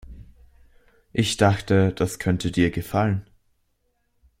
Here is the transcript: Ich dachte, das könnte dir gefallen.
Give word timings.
Ich 1.13 1.37
dachte, 1.37 1.93
das 1.93 2.17
könnte 2.17 2.49
dir 2.49 2.71
gefallen. 2.71 3.29